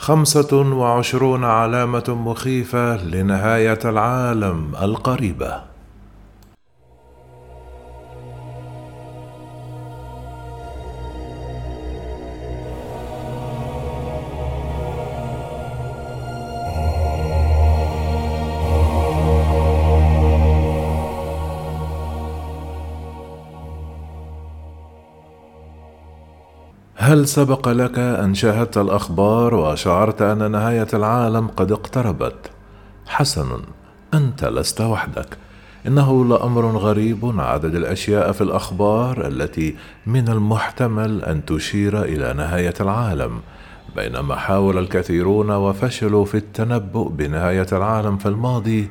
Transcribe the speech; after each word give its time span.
خمسة 0.00 0.56
وعشرون 0.58 1.44
علامة 1.44 2.04
مخيفة 2.08 3.04
لنهاية 3.04 3.78
العالم 3.84 4.72
القريبة. 4.82 5.69
هل 27.20 27.28
سبق 27.28 27.68
لك 27.68 27.98
أن 27.98 28.34
شاهدت 28.34 28.78
الأخبار 28.78 29.54
وشعرت 29.54 30.22
أن 30.22 30.50
نهاية 30.50 30.86
العالم 30.94 31.48
قد 31.48 31.72
اقتربت؟ 31.72 32.50
حسن 33.06 33.46
أنت 34.14 34.44
لست 34.44 34.80
وحدك. 34.80 35.38
إنه 35.86 36.24
لأمر 36.24 36.66
غريب 36.66 37.40
عدد 37.40 37.74
الأشياء 37.74 38.32
في 38.32 38.40
الأخبار 38.40 39.26
التي 39.26 39.76
من 40.06 40.28
المحتمل 40.28 41.22
أن 41.24 41.44
تشير 41.44 42.02
إلى 42.02 42.32
نهاية 42.32 42.74
العالم 42.80 43.40
بينما 43.96 44.36
حاول 44.36 44.78
الكثيرون 44.78 45.50
وفشلوا 45.50 46.24
في 46.24 46.36
التنبؤ 46.36 47.08
بنهاية 47.08 47.66
العالم 47.72 48.16
في 48.16 48.26
الماضي. 48.26 48.90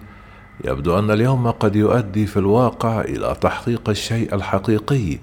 يبدو 0.65 0.99
أن 0.99 1.11
اليوم 1.11 1.51
قد 1.51 1.75
يؤدي 1.75 2.25
في 2.25 2.37
الواقع 2.37 3.01
إلى 3.01 3.35
تحقيق 3.41 3.89
الشيء 3.89 4.35
الحقيقي. 4.35 5.17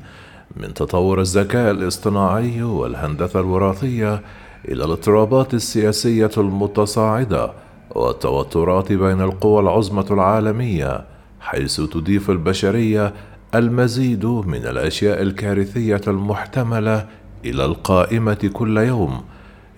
من 0.56 0.74
تطور 0.74 1.20
الذكاء 1.20 1.70
الاصطناعي 1.70 2.62
والهندسة 2.62 3.41
الوراثية 3.41 4.23
إلى 4.69 4.84
الاضطرابات 4.84 5.55
السياسية 5.55 6.30
المتصاعدة 6.38 7.52
والتوترات 7.95 8.92
بين 8.92 9.21
القوى 9.21 9.60
العظمى 9.60 10.04
العالمية 10.10 11.04
حيث 11.40 11.80
تضيف 11.80 12.30
البشرية 12.30 13.12
المزيد 13.54 14.27
من 14.27 14.66
الأشياء 14.66 15.23
الكارثية 15.23 16.01
المحتملة 16.09 17.07
إلى 17.45 17.65
القائمة 17.65 18.51
كل 18.52 18.79
يوم. 18.79 19.23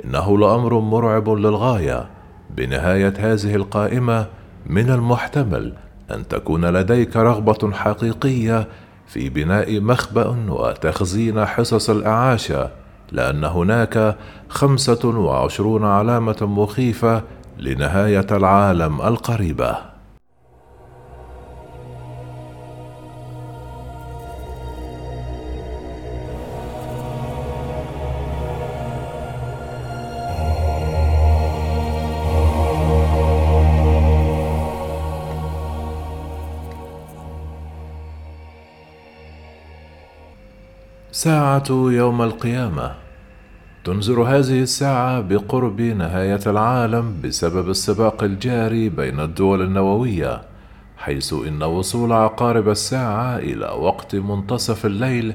إنه 0.05 0.39
لأمر 0.39 0.81
مرعب 0.81 1.29
للغاية. 1.29 2.07
بنهاية 2.57 3.15
هذه 3.19 3.55
القائمة 3.55 4.27
من 4.67 4.91
المحتمل 4.91 5.73
أن 6.11 6.29
تكون 6.29 6.65
لديك 6.65 7.17
رغبة 7.17 7.73
حقيقية 7.73 8.69
في 9.09 9.29
بناء 9.29 9.81
مخبأ 9.81 10.37
وتخزين 10.49 11.45
حصص 11.45 11.91
الإعاشة 11.91 12.71
لأن 13.13 13.45
هناك 13.45 14.17
خمسة 14.49 15.09
وعشرون 15.09 15.85
علامة 15.85 16.37
مخيفة 16.41 17.23
لنهاية 17.59 18.27
العالم 18.31 19.03
القريبة. 19.03 19.98
ساعة 41.13 41.65
يوم 41.71 42.23
القيامة. 42.23 42.95
تنذر 43.85 44.23
هذه 44.23 44.63
الساعة 44.63 45.21
بقرب 45.21 45.81
نهاية 45.81 46.41
العالم 46.47 47.21
بسبب 47.25 47.71
السباق 47.71 48.25
الجاري 48.25 48.89
بين 48.89 49.21
الدول 49.21 49.63
النووية 49.63 50.43
حيث 50.99 51.33
إن 51.33 51.63
وصول 51.63 52.13
عقارب 52.13 52.69
الساعة 52.69 53.39
إلى 53.39 53.67
وقت 53.67 54.17
منتصف 54.17 54.87
الليل 54.87 55.35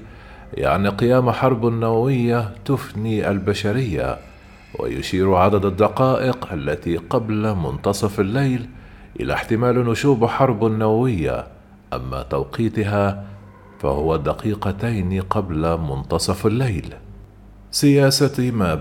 يعني 0.54 0.90
قيام 0.90 1.32
حرب 1.32 1.66
نووية 1.66 2.56
تفني 2.66 3.30
البشرية 3.30 4.18
ويشير 4.80 5.36
عدد 5.36 5.66
الدقائق 5.66 6.54
التي 6.54 6.98
قبل 6.98 7.56
منتصف 7.56 8.20
الليل 8.20 8.70
إلى 9.20 9.34
احتمال 9.34 9.90
نشوب 9.90 10.26
حرب 10.26 10.64
نووية 10.64 11.48
أما 11.94 12.24
توقيتها 12.24 13.33
فهو 13.84 14.16
دقيقتين 14.16 15.22
قبل 15.22 15.78
منتصف 15.78 16.46
الليل. 16.46 16.94
سياسة 17.72 18.52
ما 18.52 18.80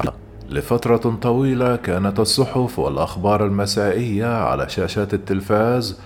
لفترة 0.51 1.17
طويلة 1.23 1.77
كانت 1.77 2.21
الصحف 2.21 2.79
والأخبار 2.79 3.47
المسائية 3.47 4.27
على 4.27 4.69
شاشات 4.69 5.15
التلفاز 5.15 6.01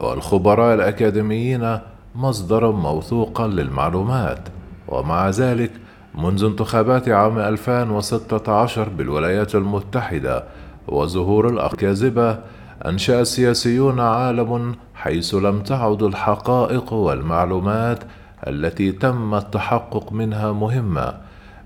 والخبراء 0.00 0.74
الأكاديميين 0.74 1.78
مصدرا 2.14 2.70
موثوقا 2.70 3.46
للمعلومات. 3.46 4.48
ومع 4.88 5.30
ذلك 5.30 5.70
منذ 6.14 6.44
انتخابات 6.44 7.08
عام 7.08 7.38
2016 7.38 8.88
بالولايات 8.88 9.54
المتحدة 9.54 10.44
وظهور 10.88 11.48
الأخبار 11.48 11.74
الكاذبة 11.74 12.38
أنشأ 12.86 13.20
السياسيون 13.20 14.00
عالم 14.00 14.74
حيث 14.94 15.34
لم 15.34 15.60
تعد 15.60 16.02
الحقائق 16.02 16.92
والمعلومات 16.92 17.98
التي 18.46 18.92
تم 18.92 19.34
التحقق 19.34 20.12
منها 20.12 20.52
مهمة 20.52 21.14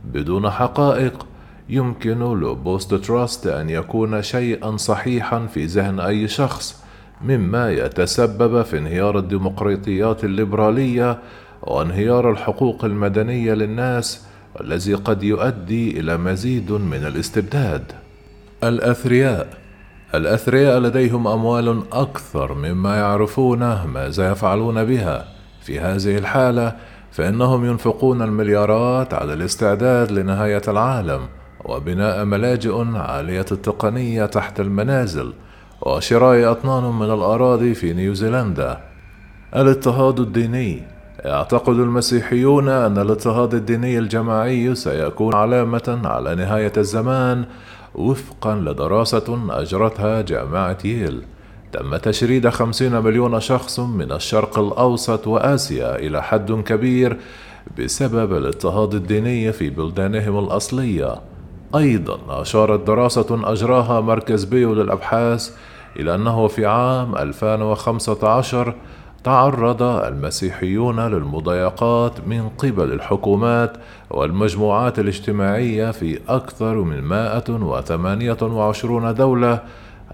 بدون 0.05 0.51
حقائق 0.51 1.27
يمكن 1.69 2.41
لبوست 2.41 2.95
تراست 2.95 3.47
أن 3.47 3.71
يكون 3.71 4.23
شيئا 4.23 4.77
صحيحا 4.77 5.47
في 5.47 5.65
ذهن 5.65 6.01
أي 6.01 6.29
شخص 6.29 6.83
مما 7.25 7.71
يتسبب 7.71 8.63
في 8.63 8.79
انهيار 8.79 9.19
الديمقراطيات 9.19 10.25
الليبرالية 10.25 11.19
وانهيار 11.63 12.31
الحقوق 12.31 12.85
المدنية 12.85 13.55
للناس 13.55 14.27
والذي 14.57 14.95
قد 14.95 15.23
يؤدي 15.23 16.01
إلى 16.01 16.17
مزيد 16.17 16.73
من 16.73 17.05
الاستبداد. 17.07 17.93
الأثرياء. 18.65 19.49
الأثرياء 20.15 20.79
لديهم 20.79 21.29
أموال 21.29 21.83
أكثر 21.93 22.55
مما 22.55 22.97
يعرفون 22.97 23.85
ماذا 23.85 24.31
يفعلون 24.31 24.85
بها. 24.85 25.42
في 25.63 25.81
هذه 25.81 26.19
الحالة 26.19 26.77
فإنهم 27.13 27.65
ينفقون 27.65 28.23
المليارات 28.23 29.15
على 29.15 29.33
الاستعداد 29.33 30.13
لنهاية 30.13 30.63
العالم 30.69 31.21
وبناء 31.65 32.25
ملاجئ 32.25 32.85
عالية 32.95 33.47
التقنية 33.53 34.27
تحت 34.27 34.61
المنازل 34.61 35.33
وشراء 35.83 36.51
أطنان 36.51 36.85
من 36.85 37.11
الأراضي 37.11 37.75
في 37.75 37.93
نيوزيلندا. 37.93 38.81
الاضطهاد 39.57 40.21
الديني. 40.21 40.83
يعتقد 41.25 41.75
المسيحيون 41.75 42.69
أن 42.69 42.99
الاضطهاد 42.99 43.55
الديني 43.55 43.99
الجماعي 43.99 44.75
سيكون 44.75 45.35
علامة 45.35 46.01
على 46.05 46.35
نهاية 46.35 46.73
الزمان 46.77 47.45
وفقا 47.95 48.55
لدراسة 48.55 49.39
أجرتها 49.51 50.21
جامعة 50.21 50.79
ييل. 50.85 51.23
تم 51.73 51.97
تشريد 51.97 52.49
خمسين 52.49 53.01
مليون 53.01 53.41
شخص 53.41 53.81
من 53.81 54.13
الشرق 54.13 54.59
الأوسط 54.59 55.27
وآسيا 55.27 55.99
إلى 55.99 56.23
حد 56.23 56.53
كبير 56.53 57.17
بسبب 57.79 58.37
الاضطهاد 58.37 58.95
الديني 58.95 59.53
في 59.53 59.71
بلدانهم 59.71 60.39
الأصلية. 60.39 61.15
أيضا 61.75 62.19
أشارت 62.29 62.87
دراسة 62.87 63.53
أجراها 63.53 64.01
مركز 64.01 64.45
بيو 64.45 64.75
للأبحاث 64.75 65.57
إلى 65.97 66.15
أنه 66.15 66.47
في 66.47 66.67
عام 66.67 67.17
2015 67.17 68.75
تعرض 69.25 69.83
المسيحيون 69.83 71.01
للمضايقات 71.01 72.27
من 72.27 72.49
قبل 72.49 72.93
الحكومات 72.93 73.77
والمجموعات 74.11 74.99
الاجتماعية 74.99 75.91
في 75.91 76.19
أكثر 76.29 76.75
من 76.75 77.03
128 77.03 79.15
دولة 79.15 79.61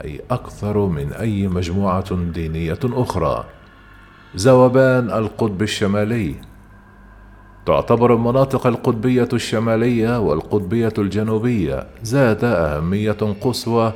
أي 0.04 0.20
أكثر 0.30 0.86
من 0.86 1.12
أي 1.12 1.48
مجموعة 1.48 2.14
دينية 2.14 2.78
أخرى. 2.84 3.44
ذوبان 4.36 5.10
القطب 5.10 5.62
الشمالي 5.62 6.34
تعتبر 7.66 8.14
المناطق 8.14 8.66
القطبية 8.66 9.28
الشمالية 9.32 10.20
والقطبية 10.20 10.92
الجنوبية 10.98 11.86
ذات 12.04 12.44
أهمية 12.44 13.36
قصوى 13.40 13.92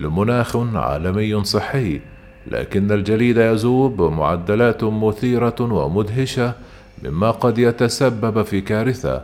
لمناخ 0.00 0.56
عالمي 0.56 1.44
صحي، 1.44 2.00
لكن 2.46 2.92
الجليد 2.92 3.36
يذوب 3.36 3.96
بمعدلات 3.96 4.84
مثيرة 4.84 5.56
ومدهشة 5.60 6.52
مما 7.02 7.30
قد 7.30 7.58
يتسبب 7.58 8.42
في 8.42 8.60
كارثة 8.60 9.22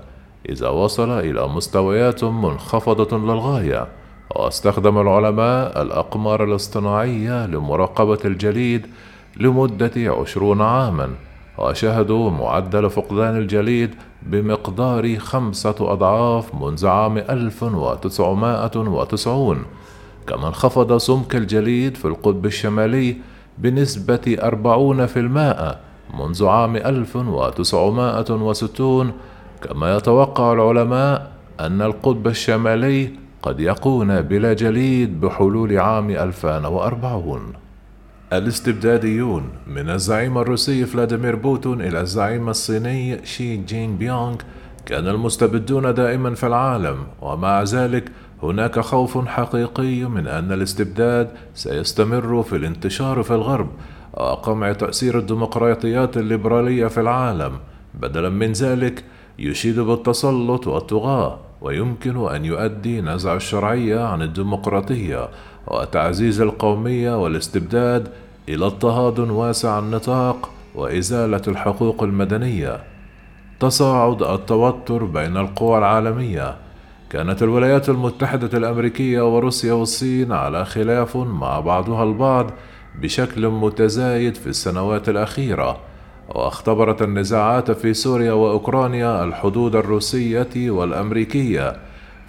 إذا 0.49 0.69
وصل 0.69 1.11
إلى 1.11 1.49
مستويات 1.49 2.25
منخفضة 2.25 3.19
للغاية. 3.19 3.87
واستخدم 4.31 4.99
العلماء 4.99 5.83
الأقمار 5.83 6.45
الاصطناعية 6.45 7.47
لمراقبة 7.47 8.19
الجليد 8.25 8.87
لمدة 9.37 9.93
عشرون 9.97 10.63
عاما 10.63 11.11
وشهدوا 11.59 12.31
معدل 12.31 12.91
فقدان 12.91 13.37
الجليد 13.37 13.95
بمقدار 14.23 15.19
خمسة 15.19 15.75
أضعاف 15.81 16.55
منذ 16.55 16.87
عام 16.87 17.19
1990 17.19 19.63
كما 20.27 20.49
انخفض 20.49 20.97
سمك 20.97 21.37
الجليد 21.37 21.97
في 21.97 22.05
القطب 22.05 22.47
الشمالي 22.47 23.17
بنسبة 23.59 24.37
40% 24.41 24.43
منذ 26.19 26.47
عام 26.47 26.77
1960 26.77 29.13
كما 29.63 29.97
يتوقع 29.97 30.53
العلماء 30.53 31.33
أن 31.61 31.83
القطب 31.83 32.27
الشمالي 32.27 33.24
قد 33.45 33.61
يكون 33.61 34.21
بلا 34.23 34.53
جليد 34.53 35.21
بحلول 35.21 35.79
عام 35.79 36.11
2040 36.11 37.53
الاستبداديون 38.33 39.49
من 39.67 39.91
الزعيم 39.91 40.39
الروسي 40.39 40.87
فلاديمير 40.87 41.37
بوتين 41.37 41.81
إلى 41.81 42.01
الزعيم 42.01 42.49
الصيني 42.49 43.27
شي 43.27 43.57
جين 43.57 43.97
بينغ 43.97 44.37
كان 44.87 45.09
المستبدون 45.09 45.95
دائما 45.95 46.35
في 46.35 46.47
العالم 46.47 46.97
ومع 47.23 47.63
ذلك 47.63 48.13
هناك 48.43 48.81
خوف 48.81 49.29
حقيقي 49.29 50.05
من 50.05 50.27
أن 50.27 50.53
الاستبداد 50.53 51.31
سيستمر 51.55 52.43
في 52.43 52.57
الانتشار 52.57 53.23
في 53.23 53.31
الغرب 53.31 53.69
وقمع 54.13 54.73
تأثير 54.73 55.19
الديمقراطيات 55.19 56.17
الليبرالية 56.17 56.87
في 56.87 57.01
العالم. 57.01 57.53
بدلا 57.95 58.29
من 58.29 58.53
ذلك 58.53 59.05
يشيد 59.39 59.81
بالتسلط 59.81 60.67
والطغاة. 60.67 61.39
ويمكن 61.65 62.29
أن 62.35 62.45
يؤدي 62.45 63.01
نزع 63.01 63.35
الشرعية 63.35 64.01
عن 64.01 64.23
الديمقراطية 64.23 65.29
وتعزيز 65.67 66.41
القومية 66.41 67.23
والاستبداد 67.23 68.09
إلى 68.49 68.67
اضطهاد 68.67 69.19
واسع 69.19 69.79
النطاق 69.79 70.51
وإزالة 70.75 71.43
الحقوق 71.49 72.03
المدنية. 72.03 72.81
تصاعد 73.61 74.23
التوتر 74.23 75.05
بين 75.05 75.37
القوى 75.37 75.79
العالمية 75.79 76.57
كانت 77.11 77.43
الولايات 77.43 77.89
المتحدة 77.89 78.59
الأمريكية 78.59 79.35
وروسيا 79.35 79.73
والصين 79.73 80.33
على 80.33 80.65
خلاف 80.65 81.17
مع 81.17 81.61
بعضها 81.61 82.05
البعض 82.05 82.51
بشكل 83.01 83.49
متزايد 83.49 84.35
في 84.35 84.47
السنوات 84.47 85.09
الأخيرة 85.09 85.79
واختبرت 86.29 87.03
النزاعات 87.03 87.71
في 87.71 87.95
سوريا 87.95 88.33
وأوكرانيا 88.33 89.25
الحدود 89.25 89.77
الروسية 89.77 90.71
والأمريكية. 90.71 91.77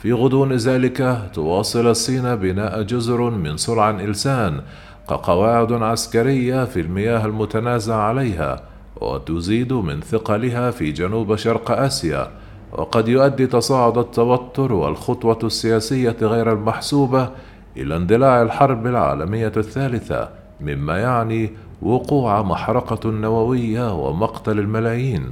في 0.01 0.13
غضون 0.13 0.53
ذلك 0.53 1.30
تواصل 1.33 1.88
الصين 1.88 2.36
بناء 2.36 2.81
جزر 2.81 3.30
من 3.30 3.57
سرع 3.57 3.89
إلسان 3.89 4.62
كقواعد 5.09 5.71
عسكرية 5.74 6.65
في 6.65 6.80
المياه 6.81 7.25
المتنازع 7.25 7.95
عليها 7.95 8.62
وتزيد 9.01 9.74
من 9.74 10.01
ثقلها 10.01 10.71
في 10.71 10.91
جنوب 10.91 11.36
شرق 11.36 11.71
آسيا. 11.71 12.27
وقد 12.71 13.07
يؤدي 13.07 13.48
تصاعد 13.48 13.98
التوتر 13.98 14.74
والخطوة 14.74 15.39
السياسية 15.44 16.15
غير 16.21 16.51
المحسوبة 16.51 17.30
إلى 17.77 17.95
اندلاع 17.95 18.41
الحرب 18.41 18.88
العالمية 18.88 19.51
الثالثة 19.57 20.30
مما 20.62 20.98
يعني 20.98 21.50
وقوع 21.81 22.42
محرقة 22.42 23.10
نووية 23.10 23.94
ومقتل 23.94 24.60
الملايين 24.60 25.31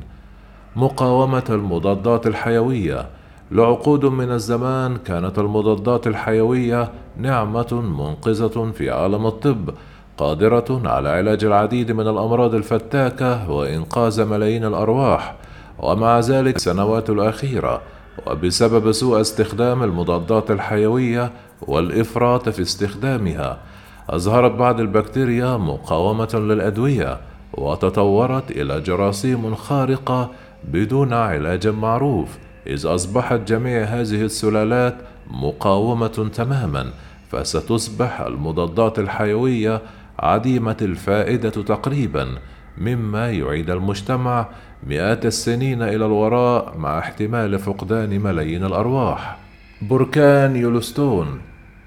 مقاومة 0.76 1.44
المضادات 1.50 2.28
الحيوية. 2.28 3.10
لعقود 3.52 4.06
من 4.06 4.32
الزمان 4.32 4.98
كانت 4.98 5.40
المضادات 5.40 6.08
الحيوية 6.08 6.92
نعمة 7.18 7.82
منقذة 8.00 8.72
في 8.72 8.90
عالم 8.90 9.28
الطب 9.28 9.70
قادرة 10.18 10.82
على 10.86 11.10
علاج 11.10 11.44
العديد 11.44 11.92
من 11.92 12.08
الأمراض 12.08 12.56
الفتاكة 12.56 13.52
وإنقاذ 13.52 14.26
ملايين 14.26 14.66
الأرواح. 14.66 15.36
ومع 15.80 16.20
ذلك 16.20 16.56
السنوات 16.56 17.10
الأخيرة 17.10 17.82
وبسبب 18.28 18.92
سوء 18.92 19.22
استخدام 19.22 19.84
المضادات 19.84 20.52
الحيوية 20.52 21.32
والإفراط 21.68 22.50
في 22.50 22.62
استخدامها 22.62 23.58
أظهرت 24.10 24.52
بعض 24.52 24.80
البكتيريا 24.80 25.58
مقاومة 25.58 26.30
للأدوية 26.34 27.18
وتطورت 27.54 28.52
إلى 28.52 28.82
جراثيم 28.82 29.56
خارقة 29.56 30.32
بدون 30.64 31.14
علاج 31.14 31.68
معروف 31.68 32.38
إذ 32.68 32.88
أصبحت 32.88 33.40
جميع 33.40 33.84
هذه 33.84 34.22
السلالات 34.22 34.96
مقاومة 35.32 36.30
تماما 36.34 36.92
فستصبح 37.32 38.22
المضادات 38.22 39.00
الحيوية 39.00 39.82
عديمة 40.20 40.78
الفائدة 40.82 41.50
تقريبا 41.50 42.28
مما 42.78 43.32
يعيد 43.32 43.70
المجتمع 43.70 44.48
مئات 44.88 45.26
السنين 45.26 45.82
إلى 45.82 46.06
الوراء 46.06 46.78
مع 46.78 47.00
احتمال 47.00 47.60
فقدان 47.60 48.20
ملايين 48.20 48.66
الأرواح. 48.66 49.38
بركان 49.82 50.56
يولستون 50.56 51.42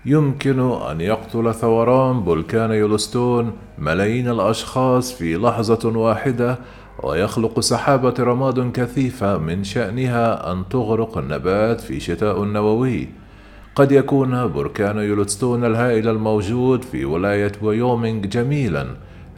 يمكن 0.07 0.61
أن 0.61 1.01
يقتل 1.01 1.55
ثوران 1.55 2.25
بركان 2.25 2.71
يولستون 2.71 3.53
ملايين 3.79 4.29
الأشخاص 4.29 5.13
في 5.13 5.37
لحظة 5.37 5.99
واحدة 5.99 6.59
ويخلق 7.03 7.61
سحابة 7.61 8.15
رماد 8.19 8.73
كثيفة 8.73 9.39
من 9.39 9.65
شأنها 9.65 10.53
أن 10.53 10.69
تغرق 10.71 11.19
النبات 11.19 11.81
في 11.81 12.01
شتاء 12.01 12.45
نووي 12.45 13.09
قد 13.75 13.93
يكون 13.93 14.53
بركان 14.53 14.99
يولستون 14.99 15.65
الهائل 15.65 16.09
الموجود 16.09 16.85
في 16.85 17.05
ولاية 17.05 17.53
ويومينغ 17.63 18.21
جميلا 18.27 18.87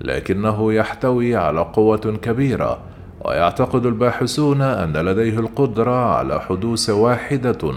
لكنه 0.00 0.72
يحتوي 0.72 1.36
على 1.36 1.60
قوة 1.60 2.18
كبيرة 2.22 2.78
ويعتقد 3.24 3.86
الباحثون 3.86 4.62
أن 4.62 4.92
لديه 4.96 5.38
القدرة 5.38 6.14
على 6.14 6.40
حدوث 6.40 6.90
واحدة 6.90 7.72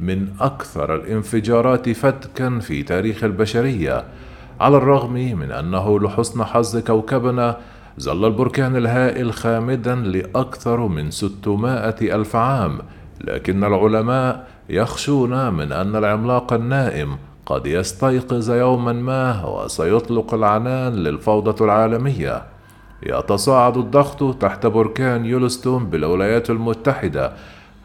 من 0.00 0.28
أكثر 0.40 0.94
الانفجارات 0.94 1.90
فتكا 1.90 2.58
في 2.58 2.82
تاريخ 2.82 3.24
البشرية 3.24 4.04
على 4.60 4.76
الرغم 4.76 5.12
من 5.12 5.50
أنه 5.52 6.00
لحسن 6.00 6.44
حظ 6.44 6.76
كوكبنا 6.76 7.56
ظل 8.00 8.24
البركان 8.24 8.76
الهائل 8.76 9.32
خامدا 9.32 9.94
لأكثر 9.94 10.86
من 10.86 11.10
600 11.10 11.88
ألف 11.88 12.36
عام 12.36 12.78
لكن 13.20 13.64
العلماء 13.64 14.48
يخشون 14.68 15.54
من 15.54 15.72
أن 15.72 15.96
العملاق 15.96 16.52
النائم 16.52 17.16
قد 17.46 17.66
يستيقظ 17.66 18.50
يوما 18.50 18.92
ما 18.92 19.44
وسيطلق 19.44 20.34
العنان 20.34 20.92
للفوضى 20.94 21.64
العالمية. 21.64 22.42
يتصاعد 23.02 23.76
الضغط 23.76 24.38
تحت 24.40 24.66
بركان 24.66 25.24
يولستون 25.24 25.86
بالولايات 25.86 26.50
المتحدة 26.50 27.32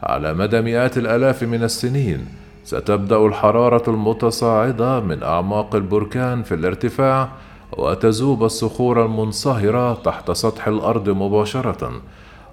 على 0.04 0.34
مدى 0.34 0.60
مئات 0.60 0.98
الآلاف 0.98 1.42
من 1.42 1.62
السنين 1.62 2.26
ستبدأ 2.64 3.26
الحرارة 3.26 3.90
المتصاعدة 3.90 5.00
من 5.00 5.22
أعماق 5.22 5.74
البركان 5.74 6.42
في 6.42 6.54
الارتفاع 6.54 7.28
وتذوب 7.78 8.44
الصخور 8.44 9.04
المنصهرة 9.04 9.94
تحت 9.94 10.30
سطح 10.30 10.68
الأرض 10.68 11.08
مباشرة. 11.08 11.92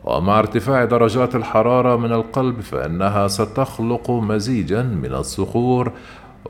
ومع 0.04 0.40
ارتفاع 0.40 0.86
درجات 0.86 1.36
الحرارة 1.36 1.96
من 1.96 2.12
القلب 2.12 2.62
فإنها 2.62 3.28
ستخلق 3.28 4.12
مزيجا 4.12 4.84
من 4.84 5.14
الصخور 5.14 5.92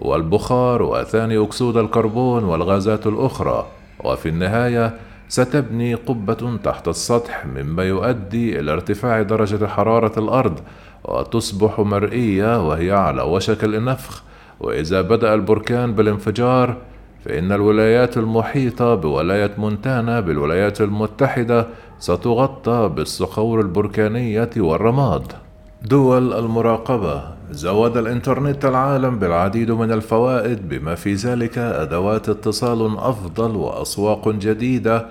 والبخار 0.01 0.84
وثاني 0.84 1.43
أكسيد 1.43 1.77
الكربون 1.77 2.43
والغازات 2.43 3.08
الأخرى. 3.08 3.65
وفي 4.03 4.29
النهاية 4.29 4.93
ستبني 5.29 5.93
قبة 5.93 6.58
تحت 6.63 6.88
السطح 6.88 7.46
مما 7.46 7.84
يؤدي 7.84 8.60
إلى 8.60 8.74
ارتفاع 8.74 9.22
درجة 9.22 9.67
حرارة 9.67 10.20
الأرض 10.20 10.60
وتصبح 11.05 11.79
مرئية 11.79 12.67
وهي 12.67 12.91
على 12.91 13.22
وشك 13.22 13.63
النفخ 13.63 14.24
وإذا 14.60 15.01
بدأ 15.01 15.34
البركان 15.34 15.93
بالانفجار 15.96 16.77
فإن 17.25 17.51
الولايات 17.51 18.17
المحيطة 18.17 18.96
بولاية 18.96 19.51
مونتانا 19.58 20.20
بالولايات 20.20 20.81
المتحدة 20.81 21.67
ستغطى 22.00 22.91
بالصخور 22.96 23.62
البركانية 23.62 24.50
والرماد. 24.58 25.34
دول 25.81 26.34
المراقبة 26.34 27.24
زود 27.51 27.98
الإنترنت 27.98 28.65
العالم 28.65 29.20
بالعديد 29.20 29.72
من 29.72 29.91
الفوائد 29.91 30.70
بما 30.70 30.96
في 30.96 31.13
ذلك 31.13 31.58
أدوات 31.58 32.29
اتصال 32.29 32.98
أفضل 32.98 33.55
وأسواق 33.55 34.29
جديدة 34.29 35.05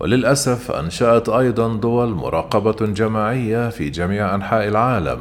وللأسف 0.00 0.70
أنشأت 0.70 1.28
أيضا 1.28 1.76
دول 1.76 2.08
مراقبة 2.08 2.86
جماعية 2.86 3.68
في 3.68 3.90
جميع 3.90 4.34
أنحاء 4.34 4.68
العالم. 4.68 5.18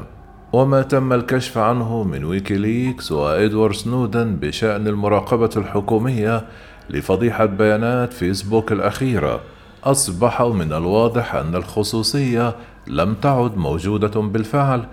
وما 0.53 0.81
تم 0.81 1.13
الكشف 1.13 1.57
عنه 1.57 2.03
من 2.03 2.23
ويكيليكس 2.23 3.11
وإدوارد 3.11 3.73
سنودن 3.73 4.35
بشأن 4.35 4.87
المراقبة 4.87 5.49
الحكومية 5.57 6.45
لفضيحة 6.89 7.45
بيانات 7.45 8.13
فيسبوك 8.13 8.71
الأخيرة. 8.71 9.39
أصبح 9.83 10.41
من 10.41 10.73
الواضح 10.73 11.35
أن 11.35 11.55
الخصوصية 11.55 12.55
لم 12.87 13.13
تعد 13.13 13.57
موجودة 13.57 14.21
بالفعل 14.21 14.85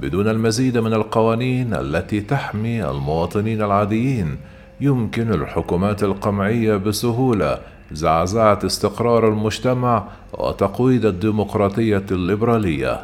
بدون 0.00 0.28
المزيد 0.28 0.78
من 0.78 0.92
القوانين 0.94 1.74
التي 1.74 2.20
تحمي 2.20 2.90
المواطنين 2.90 3.62
العاديين. 3.62 4.36
يمكن 4.80 5.32
الحكومات 5.32 6.02
القمعية 6.02 6.76
بسهولة 6.76 7.58
زعزعة 7.92 8.58
استقرار 8.64 9.28
المجتمع 9.28 10.04
وتقويض 10.32 11.06
الديمقراطية 11.06 12.06
الليبرالية. 12.10 13.00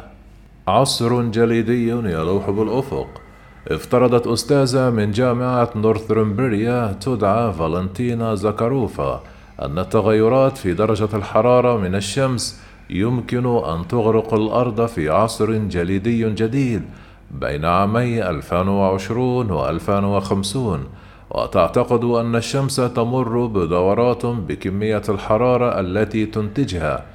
عصر 0.67 1.21
جليدي 1.21 1.89
يلوح 1.89 2.49
بالأفق. 2.49 3.07
افترضت 3.71 4.27
أستاذة 4.27 4.89
من 4.89 5.11
جامعة 5.11 5.69
نورثرمبريا 5.75 6.97
تدعى 7.01 7.53
فالنتينا 7.53 8.35
زكاروفا 8.35 9.23
أن 9.61 9.79
التغيرات 9.79 10.57
في 10.57 10.73
درجة 10.73 11.09
الحرارة 11.13 11.77
من 11.77 11.95
الشمس 11.95 12.61
يمكن 12.89 13.45
أن 13.45 13.87
تغرق 13.87 14.33
الأرض 14.33 14.85
في 14.85 15.09
عصر 15.09 15.51
جليدي 15.51 16.29
جديد 16.29 16.81
بين 17.31 17.65
عامي 17.65 18.29
2020 18.29 19.51
و 19.51 19.69
2050 19.69 20.83
وتعتقد 21.31 22.03
أن 22.03 22.35
الشمس 22.35 22.75
تمر 22.75 23.45
بدورات 23.45 24.25
بكمية 24.25 25.01
الحرارة 25.09 25.79
التي 25.79 26.25
تنتجها. 26.25 27.05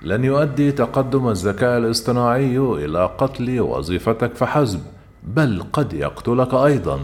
لن 0.02 0.24
يؤدي 0.24 0.72
تقدم 0.72 1.28
الذكاء 1.28 1.78
الاصطناعي 1.78 2.58
إلى 2.58 3.10
قتل 3.18 3.60
وظيفتك 3.60 4.34
فحسب 4.34 4.80
بل 5.22 5.62
قد 5.72 5.92
يقتلك 5.92 6.54
أيضا. 6.54 7.00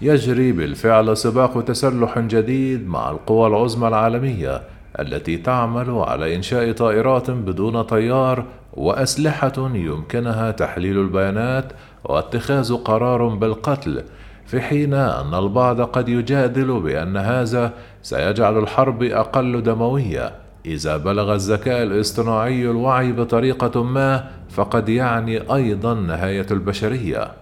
يجري 0.00 0.52
بالفعل 0.52 1.16
سباق 1.16 1.64
تسلح 1.64 2.18
جديد 2.18 2.88
مع 2.88 3.10
القوى 3.10 3.46
العظمى 3.46 3.88
العالمية 3.88 4.62
التي 5.00 5.36
تعمل 5.36 5.90
على 5.90 6.36
إنشاء 6.36 6.72
طائرات 6.72 7.30
بدون 7.30 7.82
طيار 7.82 8.44
وأسلحة 8.72 9.52
يمكنها 9.58 10.50
تحليل 10.50 10.98
البيانات 10.98 11.72
واتخاذ 12.08 12.74
قرار 12.76 13.28
بالقتل 13.28 14.02
في 14.46 14.60
حين 14.60 14.94
أن 14.94 15.34
البعض 15.34 15.80
قد 15.80 16.08
يجادل 16.08 16.80
بأن 16.80 17.16
هذا 17.16 17.72
سيجعل 18.02 18.58
الحرب 18.58 19.02
أقل 19.02 19.62
دموية. 19.62 20.32
إذا 20.66 20.96
بلغ 20.96 21.34
الذكاء 21.34 21.82
الاصطناعي 21.82 22.70
الوعي 22.70 23.12
بطريقة 23.12 23.82
ما 23.82 24.24
فقد 24.50 24.88
يعني 24.88 25.54
أيضا 25.54 25.94
نهاية 25.94 26.46
البشرية. 26.50 27.32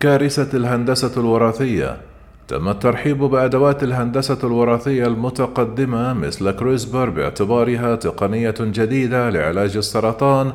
كارثة 0.00 0.56
الهندسة 0.58 1.20
الوراثية. 1.20 1.96
تم 2.48 2.68
الترحيب 2.68 3.18
بأدوات 3.18 3.82
الهندسة 3.82 4.38
الوراثية 4.44 5.06
المتقدمة 5.06 6.12
مثل 6.12 6.50
كريسبر 6.50 7.10
باعتبارها 7.10 7.94
تقنية 7.96 8.54
جديدة 8.60 9.30
لعلاج 9.30 9.76
السرطان 9.76 10.52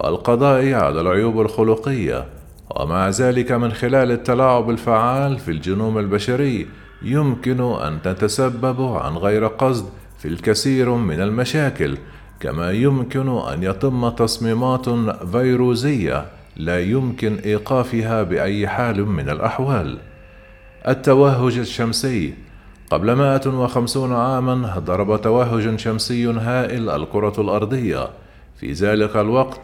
والقضاء 0.00 0.72
على 0.72 1.00
العيوب 1.00 1.40
الخلقية. 1.40 2.24
ومع 2.70 3.08
ذلك 3.08 3.52
من 3.52 3.72
خلال 3.72 4.10
التلاعب 4.10 4.70
الفعال 4.70 5.38
في 5.38 5.50
الجينوم 5.50 5.98
البشري 5.98 6.66
يمكن 7.02 7.60
أن 7.60 8.02
تتسبب 8.02 8.80
عن 8.82 9.16
غير 9.16 9.46
قصد 9.46 9.88
في 10.18 10.28
الكثير 10.28 10.90
من 10.90 11.20
المشاكل 11.20 11.96
كما 12.40 12.70
يمكن 12.70 13.28
أن 13.28 13.62
يتم 13.62 14.08
تصميمات 14.08 14.88
فيروسية 15.32 16.26
لا 16.56 16.80
يمكن 16.80 17.36
إيقافها 17.36 18.22
بأي 18.22 18.68
حال 18.68 19.06
من 19.06 19.28
الأحوال. 19.28 19.98
التوهج 20.88 21.58
الشمسي. 21.58 22.34
قبل 22.90 23.12
150 23.12 24.12
عاما 24.12 24.78
ضرب 24.78 25.20
توهج 25.20 25.76
شمسي 25.76 26.26
هائل 26.26 26.90
الكرة 26.90 27.34
الأرضية. 27.38 28.08
في 28.56 28.72
ذلك 28.72 29.16
الوقت 29.16 29.60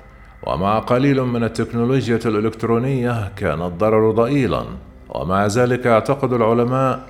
ومع 0.47 0.79
قليل 0.79 1.23
من 1.23 1.45
التكنولوجيا 1.45 2.19
الإلكترونية 2.27 3.33
كان 3.37 3.63
الضرر 3.63 4.11
ضئيلا. 4.11 4.65
ومع 5.09 5.47
ذلك 5.47 5.87
يعتقد 5.87 6.33
العلماء 6.33 7.01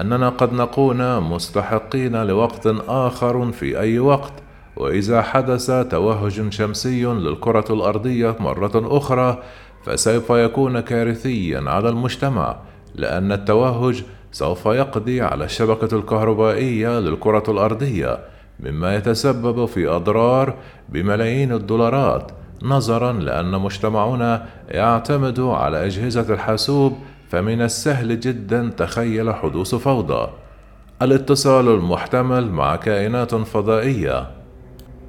أننا 0.00 0.28
قد 0.28 0.52
نكون 0.52 1.20
مستحقين 1.20 2.22
لوقت 2.22 2.66
آخر 2.88 3.52
في 3.52 3.80
أي 3.80 3.98
وقت. 3.98 4.32
وإذا 4.76 5.22
حدث 5.22 5.66
توهج 5.90 6.52
شمسي 6.52 7.04
للكرة 7.04 7.64
الأرضية 7.70 8.36
مرة 8.40 8.72
أخرى 8.96 9.42
فسوف 9.84 10.30
يكون 10.30 10.80
كارثيا 10.80 11.60
على 11.66 11.88
المجتمع 11.88 12.56
لأن 12.94 13.32
التوهج 13.32 14.04
سوف 14.32 14.66
يقضي 14.66 15.22
على 15.22 15.44
الشبكة 15.44 15.96
الكهربائية 15.96 16.98
للكرة 17.00 17.42
الأرضية 17.48 18.18
مما 18.60 18.94
يتسبب 18.94 19.66
في 19.66 19.88
أضرار 19.88 20.54
بملايين 20.88 21.52
الدولارات. 21.52 22.32
نظرا 22.62 23.12
لأن 23.12 23.50
مجتمعنا 23.50 24.46
يعتمد 24.68 25.40
على 25.40 25.86
أجهزة 25.86 26.34
الحاسوب 26.34 26.98
فمن 27.30 27.62
السهل 27.62 28.20
جدا 28.20 28.70
تخيل 28.76 29.34
حدوث 29.34 29.74
فوضى. 29.74 30.28
الاتصال 31.02 31.68
المحتمل 31.68 32.50
مع 32.50 32.76
كائنات 32.76 33.34
فضائية. 33.34 34.26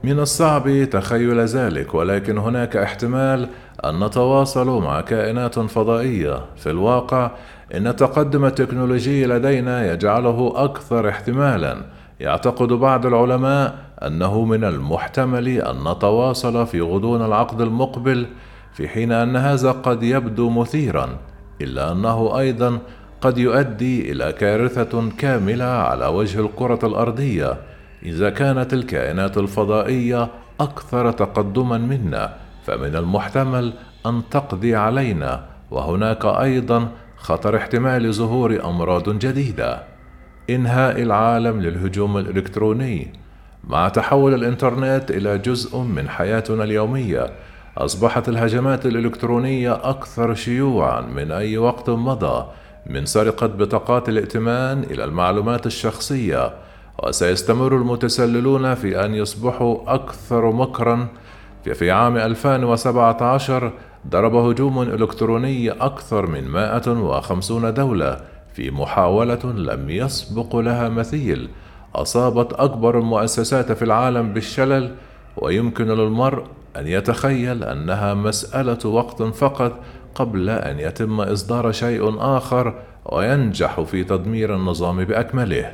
من 0.03 0.19
الصعب 0.19 0.83
تخيل 0.83 1.39
ذلك 1.39 1.93
ولكن 1.93 2.37
هناك 2.37 2.77
احتمال 2.77 3.49
أن 3.85 4.03
نتواصل 4.03 4.81
مع 4.81 5.01
كائنات 5.01 5.59
فضائية. 5.59 6.45
في 6.55 6.69
الواقع 6.69 7.31
إن 7.73 7.87
التقدم 7.87 8.45
التكنولوجي 8.45 9.25
لدينا 9.25 9.93
يجعله 9.93 10.53
أكثر 10.55 11.09
احتمالا. 11.09 11.77
يعتقد 12.19 12.67
بعض 12.67 13.05
العلماء 13.05 13.85
أنه 14.05 14.45
من 14.45 14.63
المحتمل 14.63 15.47
أن 15.47 15.91
نتواصل 15.91 16.67
في 16.67 16.81
غضون 16.81 17.25
العقد 17.25 17.61
المقبل 17.61 18.27
في 18.73 18.87
حين 18.87 19.11
أن 19.11 19.35
هذا 19.35 19.71
قد 19.71 20.03
يبدو 20.03 20.49
مثيرا 20.49 21.17
إلا 21.61 21.91
أنه 21.91 22.39
أيضا 22.39 22.79
قد 23.21 23.37
يؤدي 23.37 24.11
إلى 24.11 24.31
كارثة 24.31 25.09
كاملة 25.17 25.65
على 25.65 26.07
وجه 26.07 26.39
الكرة 26.39 26.79
الأرضية 26.83 27.57
إذا 28.03 28.29
كانت 28.29 28.73
الكائنات 28.73 29.37
الفضائية 29.37 30.27
أكثر 30.59 31.11
تقدما 31.11 31.77
منا 31.77 32.35
فمن 32.63 32.95
المحتمل 32.95 33.73
أن 34.05 34.21
تقضي 34.31 34.75
علينا 34.75 35.45
وهناك 35.71 36.25
أيضا 36.25 36.87
خطر 37.17 37.57
احتمال 37.57 38.13
ظهور 38.13 38.65
أمراض 38.65 39.09
جديدة. 39.09 39.98
إنهاء 40.55 41.01
العالم 41.01 41.61
للهجوم 41.61 42.17
الإلكتروني 42.17 43.13
مع 43.63 43.89
تحول 43.89 44.33
الإنترنت 44.33 45.11
إلى 45.11 45.37
جزء 45.37 45.77
من 45.77 46.09
حياتنا 46.09 46.63
اليومية 46.63 47.31
أصبحت 47.77 48.29
الهجمات 48.29 48.85
الإلكترونية 48.85 49.73
أكثر 49.73 50.33
شيوعا 50.33 51.01
من 51.01 51.31
أي 51.31 51.57
وقت 51.57 51.89
مضى 51.89 52.45
من 52.85 53.05
سرقه 53.05 53.47
بطاقات 53.47 54.09
الائتمان 54.09 54.83
إلى 54.83 55.03
المعلومات 55.03 55.65
الشخصية 55.65 56.53
وسيستمر 57.03 57.75
المتسللون 57.75 58.75
في 58.75 59.05
أن 59.05 59.15
يصبحوا 59.15 59.93
أكثر 59.93 60.51
مكرا. 60.51 61.07
في 61.73 61.91
عام 61.91 62.17
2017 62.17 63.71
ضرب 64.07 64.35
هجوم 64.35 64.81
إلكتروني 64.81 65.71
أكثر 65.71 66.27
من 66.27 66.47
150 66.47 67.73
دولة 67.73 68.17
في 68.59 68.71
محاولة 68.71 69.45
لم 69.45 69.89
يسبق 69.89 70.55
لها 70.55 70.89
مثيل 70.89 71.49
أصابت 71.95 72.53
أكبر 72.53 72.99
المؤسسات 72.99 73.71
في 73.71 73.81
العالم 73.81 74.33
بالشلل 74.33 74.95
ويمكن 75.37 75.87
للمرء 75.87 76.43
أن 76.77 76.87
يتخيل 76.87 77.63
أنها 77.63 78.13
مسألة 78.13 78.89
وقت 78.89 79.23
فقط 79.23 79.79
قبل 80.15 80.49
أن 80.49 80.79
يتم 80.79 81.21
إصدار 81.21 81.71
شيء 81.71 82.15
آخر 82.19 82.73
وينجح 83.05 83.81
في 83.81 84.03
تدمير 84.03 84.55
النظام 84.55 85.03
بأكمله. 85.05 85.73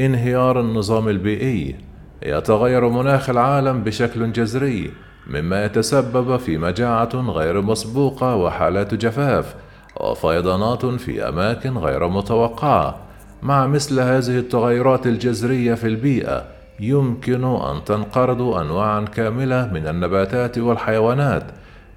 انهيار 0.00 0.60
النظام 0.60 1.08
البيئي 1.08 1.76
يتغير 2.22 2.88
مناخ 2.88 3.30
العالم 3.30 3.84
بشكل 3.84 4.32
جذري 4.32 4.90
مما 5.26 5.64
يتسبب 5.64 6.36
في 6.36 6.58
مجاعة 6.58 7.14
غير 7.14 7.62
مسبوقة 7.62 8.36
وحالات 8.36 8.94
جفاف 8.94 9.54
وفيضانات 10.00 10.86
في 10.86 11.28
أماكن 11.28 11.78
غير 11.78 12.08
متوقعة 12.08 12.96
مع 13.42 13.66
مثل 13.66 14.00
هذه 14.00 14.38
التغيرات 14.38 15.06
الجذرية 15.06 15.74
في 15.74 15.86
البيئة 15.86 16.44
يمكن 16.80 17.44
أن 17.44 17.84
تنقرض 17.84 18.42
أنواعا 18.42 19.00
كاملة 19.00 19.70
من 19.72 19.86
النباتات 19.86 20.58
والحيوانات 20.58 21.44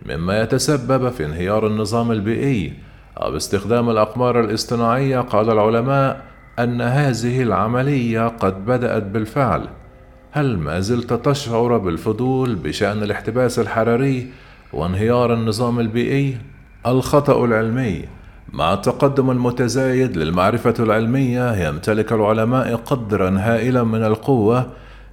مما 0.05 0.41
يتسبب 0.41 1.09
في 1.09 1.25
انهيار 1.25 1.67
النظام 1.67 2.11
البيئي 2.11 2.73
باستخدام 3.21 3.89
الأقمار 3.89 4.39
الاصطناعية 4.39 5.19
قال 5.19 5.49
العلماء 5.49 6.21
أن 6.59 6.81
هذه 6.81 7.41
العملية 7.41 8.27
قد 8.27 8.65
بدأت 8.65 9.03
بالفعل 9.03 9.67
هل 10.31 10.57
ما 10.57 10.79
زلت 10.79 11.13
تشعر 11.13 11.77
بالفضول 11.77 12.55
بشأن 12.55 13.03
الاحتباس 13.03 13.59
الحراري 13.59 14.27
وانهيار 14.73 15.33
النظام 15.33 15.79
البيئي؟ 15.79 16.37
الخطأ 16.85 17.45
العلمي. 17.45 18.05
مع 18.53 18.73
التقدم 18.73 19.31
المتزايد 19.31 20.17
للمعرفة 20.17 20.73
العلمية 20.79 21.67
يمتلك 21.67 22.13
العلماء 22.13 22.75
قدرا 22.75 23.37
هائلا 23.39 23.83
من 23.83 24.03
القوة 24.03 24.65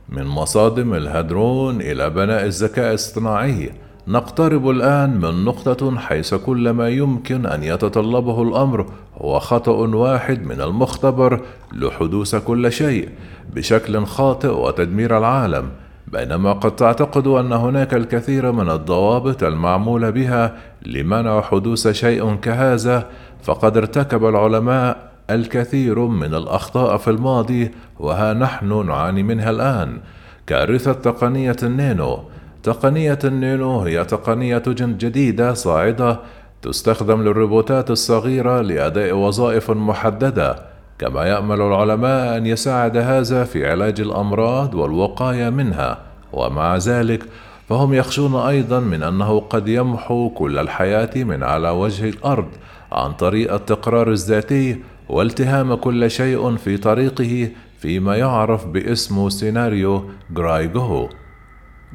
من 0.09 0.27
مصادم 0.27 0.95
الهدرون 0.95 1.81
إلى 1.81 2.11
بناء 2.11 2.45
الذكاء 2.45 2.91
الاصطناعي. 2.91 3.71
نقترب 4.09 4.71
الآن 4.71 5.21
من 5.21 5.45
نقطة 5.45 5.99
حيث 5.99 6.35
كل 6.35 6.71
ما 6.71 6.89
يمكن 6.89 7.47
أن 7.47 7.63
يتطلبه 7.63 8.43
الأمر 8.43 8.87
هو 9.19 9.39
خطأ 9.39 9.73
واحد 9.73 10.47
من 10.47 10.61
المختبر 10.61 11.41
لحدوث 11.73 12.35
كل 12.35 12.73
شيء 12.73 13.09
بشكل 13.55 14.07
خاطئ 14.07 14.49
وتدمير 14.49 15.19
العالم. 15.19 15.71
بينما 16.13 16.53
قد 16.53 16.77
تعتقد 16.77 17.27
أن 17.27 17.53
هناك 17.53 17.95
الكثير 17.95 18.53
من 18.53 18.71
الضوابط 18.71 19.43
المعمول 19.43 20.13
بها 20.13 20.57
لمنع 20.83 21.41
حدوث 21.41 21.89
شيء 21.89 22.35
كهذا 22.35 23.07
فقد 23.43 23.77
ارتكب 23.77 24.25
العلماء 24.25 25.11
الكثير 25.31 25.99
من 25.99 26.35
الأخطاء 26.35 26.97
في 26.97 27.11
الماضي 27.11 27.71
وها 28.01 28.35
نحن 28.35 28.87
نعاني 28.87 29.23
منها 29.23 29.51
الآن. 29.51 29.99
كارثة 30.47 30.93
تقنية 30.93 31.57
النانو 31.63 32.19
تقنية 32.63 33.19
النانو 33.25 33.81
هي 33.81 34.05
تقنية 34.05 34.63
جديدة 34.69 35.55
صاعدة 35.55 36.21
تستخدم 36.63 37.23
للروبوتات 37.23 37.91
الصغيرة 37.91 38.61
لأداء 38.61 39.13
وظائف 39.13 39.71
محددة. 39.71 40.76
كما 40.99 41.25
يأمل 41.25 41.61
العلماء 41.61 42.37
أن 42.37 42.47
يساعد 42.47 42.97
هذا 42.97 43.45
في 43.45 43.71
علاج 43.71 44.01
الأمراض 44.01 44.75
والوقاية 44.75 45.51
منها 45.51 45.99
ومع 46.33 46.77
ذلك 46.77 47.23
فهم 47.69 47.95
يخشون 47.95 48.35
أيضا 48.35 48.81
من 48.81 49.03
أنه 49.03 49.41
قد 49.41 49.69
يمحو 49.69 50.31
كل 50.31 50.59
الحياة 50.59 51.11
من 51.25 51.43
على 51.43 51.71
وجه 51.71 52.09
الأرض 52.09 52.49
عن 52.93 53.13
طريق 53.13 53.55
التكرار 53.55 54.11
الذاتي 54.11 54.79
والتهام 55.09 55.75
كل 55.75 56.11
شيء 56.11 56.57
في 56.57 56.77
طريقه 56.77 57.51
فيما 57.79 58.17
يعرف 58.17 58.67
باسم 58.67 59.29
سيناريو 59.29 60.11
جرايجو 60.31 61.09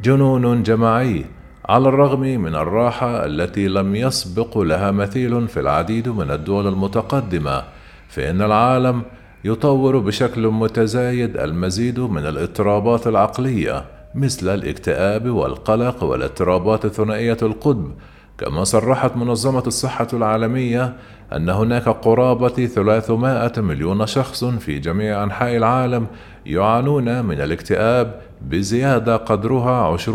جنون 0.03 0.63
جماعي 0.63 1.25
على 1.69 1.89
الرغم 1.89 2.19
من 2.19 2.55
الراحة 2.55 3.25
التي 3.25 3.67
لم 3.67 3.95
يسبق 3.95 4.57
لها 4.57 4.91
مثيل 4.91 5.47
في 5.47 5.59
العديد 5.59 6.09
من 6.09 6.31
الدول 6.31 6.67
المتقدمة 6.67 7.63
فإن 8.11 8.41
العالم 8.41 9.03
يطور 9.43 9.97
بشكل 9.97 10.47
متزايد 10.47 11.37
المزيد 11.37 11.99
من 11.99 12.25
الاضطرابات 12.25 13.07
العقلية 13.07 13.85
مثل 14.15 14.53
الاكتئاب 14.53 15.29
والقلق 15.29 16.03
والاضطرابات 16.03 16.85
الثنائية 16.85 17.37
القطب. 17.41 17.91
كما 18.37 18.63
صرحت 18.63 19.15
منظمة 19.15 19.63
الصحة 19.67 20.07
العالمية 20.13 20.93
أن 21.33 21.49
هناك 21.49 21.89
قرابة 21.89 22.65
300 22.65 23.51
مليون 23.57 24.05
شخص 24.05 24.45
في 24.45 24.79
جميع 24.79 25.23
أنحاء 25.23 25.57
العالم 25.57 26.07
يعانون 26.45 27.25
من 27.25 27.41
الاكتئاب 27.41 28.21
بزيادة 28.41 29.15
قدرها 29.17 29.97
20% 29.97 30.07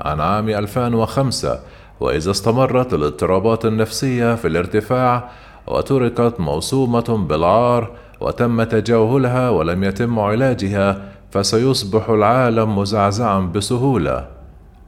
عن 0.00 0.20
عام 0.20 0.48
2005 0.48 1.60
وإذا 2.00 2.30
استمرت 2.30 2.94
الاضطرابات 2.94 3.64
النفسية 3.64 4.34
في 4.34 4.48
الارتفاع 4.48 5.30
وتركت 5.70 6.34
موسومة 6.40 7.26
بالعار 7.28 7.90
وتم 8.20 8.62
تجاهلها 8.62 9.50
ولم 9.50 9.84
يتم 9.84 10.18
علاجها 10.18 11.02
فسيصبح 11.30 12.10
العالم 12.10 12.78
مزعزعا 12.78 13.40
بسهولة. 13.40 14.26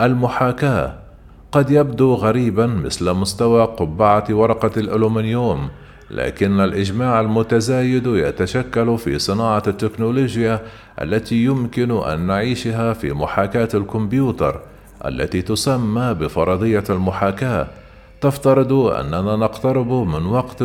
المحاكاة. 0.00 0.94
قد 1.52 1.70
يبدو 1.70 2.14
غريبا 2.14 2.66
مثل 2.66 3.12
مستوى 3.12 3.64
قبعة 3.64 4.24
ورقة 4.30 4.70
الألومنيوم 4.76 5.68
لكن 6.10 6.60
الإجماع 6.60 7.20
المتزايد 7.20 8.06
يتشكل 8.06 8.98
في 8.98 9.18
صناعة 9.18 9.62
التكنولوجيا 9.66 10.60
التي 11.02 11.44
يمكن 11.44 11.90
أن 11.90 12.20
نعيشها 12.26 12.92
في 12.92 13.12
محاكاة 13.12 13.68
الكمبيوتر 13.74 14.60
التي 15.04 15.42
تسمى 15.42 16.14
بفرضية 16.14 16.84
المحاكاة. 16.90 17.66
تفترض 18.22 18.72
أننا 18.72 19.37
نقترب 19.37 19.92
من 19.92 20.26
وقت 20.26 20.64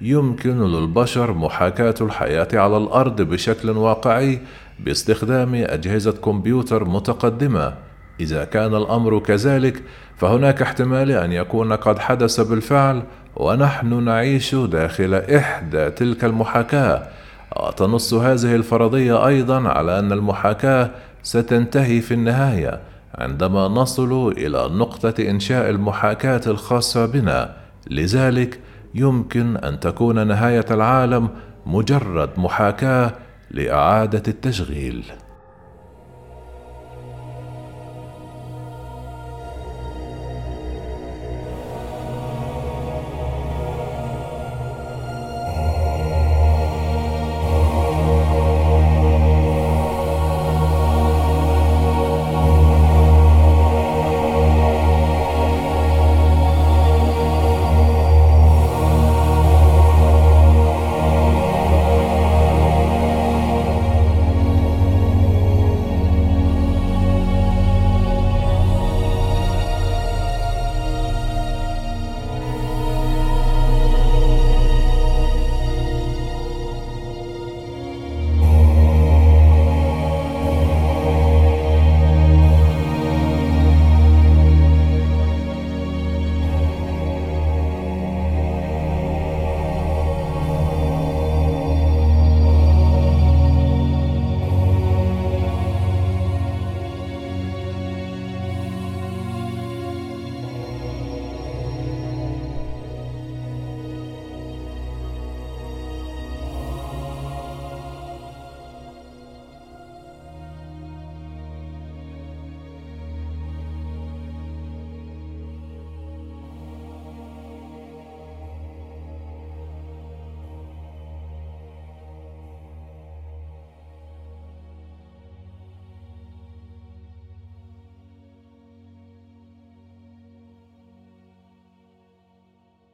يمكن 0.00 0.62
للبشر 0.62 1.32
محاكاة 1.32 1.94
الحياة 2.00 2.48
على 2.54 2.76
الأرض 2.76 3.22
بشكل 3.22 3.70
واقعي 3.70 4.40
باستخدام 4.78 5.54
أجهزة 5.54 6.12
كمبيوتر 6.12 6.84
متقدمة. 6.84 7.74
إذا 8.20 8.44
كان 8.44 8.74
الأمر 8.74 9.18
كذلك 9.18 9.82
فهناك 10.16 10.62
احتمال 10.62 11.10
أن 11.10 11.32
يكون 11.32 11.72
قد 11.72 11.98
حدث 11.98 12.40
بالفعل 12.40 13.02
ونحن 13.36 14.04
نعيش 14.04 14.54
داخل 14.54 15.14
إحدى 15.14 15.90
تلك 15.90 16.24
المحاكاة. 16.24 17.08
وتنص 17.56 18.14
هذه 18.14 18.54
الفرضية 18.54 19.26
أيضا 19.26 19.68
على 19.68 19.98
أن 19.98 20.12
المحاكاة 20.12 20.90
ستنتهي 21.22 22.00
في 22.00 22.14
النهاية. 22.14 22.80
عندما 23.14 23.68
نصل 23.68 24.28
إلى 24.28 24.68
نقطة 24.68 25.14
إنشاء 25.30 25.70
المحاكاة 25.70 26.40
الخاصة 26.46 27.06
بنا 27.06 27.56
لذلك 27.90 28.60
يمكن 28.94 29.56
أن 29.56 29.80
تكون 29.80 30.26
نهاية 30.26 30.66
العالم 30.70 31.28
مجرد 31.66 32.30
محاكاة 32.36 33.12
لإعادة 33.50 34.22
التشغيل. 34.28 35.04